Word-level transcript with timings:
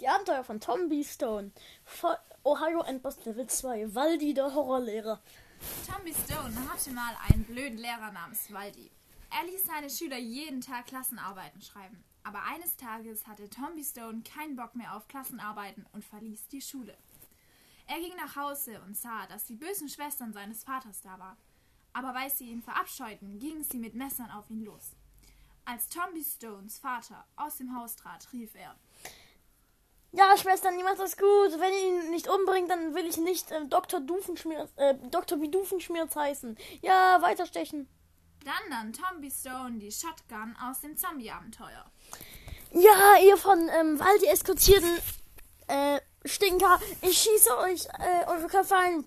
Die 0.00 0.08
Abenteuer 0.08 0.44
von 0.44 0.60
Tom 0.60 0.90
B. 0.90 1.02
Stone. 1.02 1.52
Ohio 2.42 2.82
Endboss 2.82 3.24
Level 3.24 3.46
2. 3.46 3.94
Waldi, 3.94 4.34
der 4.34 4.54
Horrorlehrer. 4.54 5.22
Tommy 5.86 6.12
Stone 6.12 6.54
hatte 6.68 6.90
mal 6.90 7.16
einen 7.30 7.44
blöden 7.44 7.78
Lehrer 7.78 8.12
namens 8.12 8.52
Waldi. 8.52 8.90
Er 9.30 9.46
ließ 9.46 9.64
seine 9.64 9.88
Schüler 9.88 10.18
jeden 10.18 10.60
Tag 10.60 10.86
Klassenarbeiten 10.86 11.62
schreiben. 11.62 12.04
Aber 12.22 12.42
eines 12.42 12.76
Tages 12.76 13.26
hatte 13.26 13.48
Tommy 13.48 13.82
Stone 13.82 14.22
keinen 14.22 14.56
Bock 14.56 14.74
mehr 14.74 14.94
auf 14.94 15.08
Klassenarbeiten 15.08 15.86
und 15.92 16.04
verließ 16.04 16.48
die 16.48 16.60
Schule. 16.60 16.94
Er 17.86 17.98
ging 18.00 18.14
nach 18.16 18.36
Hause 18.36 18.80
und 18.82 18.96
sah, 18.96 19.26
dass 19.26 19.44
die 19.46 19.56
bösen 19.56 19.88
Schwestern 19.88 20.34
seines 20.34 20.64
Vaters 20.64 21.00
da 21.00 21.18
waren. 21.18 21.38
Aber 21.94 22.12
weil 22.12 22.28
sie 22.28 22.50
ihn 22.50 22.62
verabscheuten, 22.62 23.38
gingen 23.38 23.64
sie 23.64 23.78
mit 23.78 23.94
Messern 23.94 24.30
auf 24.30 24.50
ihn 24.50 24.64
los. 24.64 24.90
Als 25.64 25.88
Tommy 25.88 26.22
Stones 26.22 26.78
Vater 26.78 27.24
aus 27.36 27.56
dem 27.56 27.74
Haus 27.74 27.96
trat, 27.96 28.28
rief 28.32 28.54
er: 28.54 28.74
Ja, 30.12 30.36
Schwestern, 30.36 30.76
macht 30.82 30.98
das 30.98 31.16
gut. 31.16 31.58
Wenn 31.58 31.72
ihr 31.72 32.04
ihn 32.04 32.10
nicht 32.10 32.28
umbringt, 32.28 32.68
dann 32.68 32.94
will 32.94 33.06
ich 33.06 33.16
nicht 33.16 33.50
äh, 33.50 33.64
Dr. 33.66 34.00
Dufenschmirz, 34.00 34.70
äh, 34.76 34.94
Dr. 35.10 35.38
Bidufenschmirz 35.38 36.14
heißen. 36.14 36.58
Ja, 36.82 37.22
weiterstechen. 37.22 37.88
Dann 38.44 38.68
nahm 38.68 38.92
Tommy 38.92 39.30
Stone 39.30 39.78
die 39.78 39.90
Shotgun 39.90 40.54
aus 40.62 40.82
dem 40.82 40.98
Zombie-Abenteuer. 40.98 41.86
Ja, 42.72 43.16
ihr 43.24 43.38
von 43.38 43.70
ähm, 43.70 43.98
Waldi 43.98 44.26
eskortierten 44.26 44.98
äh, 45.68 46.00
Stinker, 46.26 46.80
ich 47.02 47.18
schieße 47.18 47.56
euch 47.58 47.86
äh, 47.86 48.26
eure 48.26 48.48
Köpfe 48.48 48.76
ein. 48.76 49.04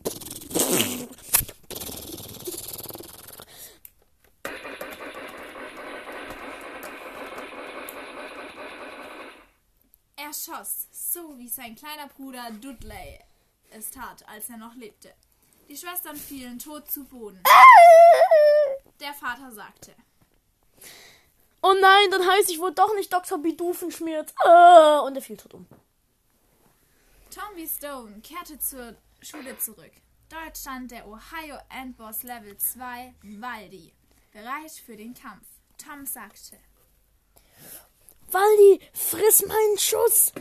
Er 10.27 10.33
schoss, 10.33 10.87
so 10.91 11.37
wie 11.37 11.47
sein 11.47 11.73
kleiner 11.73 12.07
Bruder 12.07 12.51
Dudley 12.51 13.17
es 13.69 13.89
tat, 13.89 14.27
als 14.27 14.49
er 14.49 14.57
noch 14.57 14.75
lebte. 14.75 15.13
Die 15.69 15.77
Schwestern 15.77 16.17
fielen 16.17 16.59
tot 16.59 16.91
zu 16.91 17.05
Boden. 17.05 17.41
Der 18.99 19.13
Vater 19.13 19.49
sagte: 19.53 19.95
Oh 21.61 21.73
nein, 21.79 22.11
dann 22.11 22.27
heißt 22.27 22.49
ich 22.49 22.59
wohl 22.59 22.73
doch 22.73 22.93
nicht 22.95 23.13
Dr. 23.13 23.37
Bidufenschmirz. 23.37 24.33
Äh, 24.43 24.99
und 24.99 25.15
er 25.15 25.21
fiel 25.21 25.37
tot 25.37 25.53
um. 25.53 25.65
Tommy 27.33 27.65
Stone 27.65 28.19
kehrte 28.19 28.59
zur 28.59 28.97
Schule 29.21 29.57
zurück. 29.59 29.93
Dort 30.27 30.57
stand 30.57 30.91
der 30.91 31.07
Ohio 31.07 31.57
Endboss 31.69 32.23
Level 32.23 32.57
2 32.57 33.13
Waldi, 33.39 33.93
bereit 34.33 34.71
für 34.71 34.97
den 34.97 35.13
Kampf. 35.13 35.47
Tom 35.77 36.05
sagte: 36.05 36.57
Waldi, 38.29 38.81
friss 38.93 39.45
meinen 39.45 39.77
Schuss. 39.77 40.33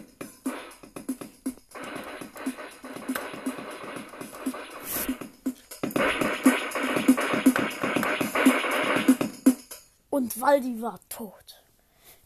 Und 10.10 10.40
Waldi 10.40 10.82
war 10.82 10.98
tot. 11.08 11.62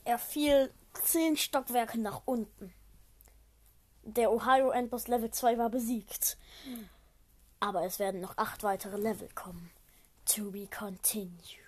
Er 0.05 0.19
fiel 0.19 0.73
zehn 1.03 1.37
Stockwerke 1.37 1.99
nach 2.01 2.23
unten. 2.25 2.73
Der 4.03 4.33
Ohio 4.33 4.71
Endboss 4.71 5.09
Level 5.09 5.31
2 5.31 5.59
war 5.59 5.69
besiegt. 5.69 6.39
Aber 7.59 7.85
es 7.85 7.99
werden 7.99 8.21
noch 8.21 8.39
acht 8.39 8.63
weitere 8.63 8.97
Level 8.97 9.29
kommen. 9.35 9.71
To 10.25 10.51
be 10.51 10.67
continued. 10.67 11.61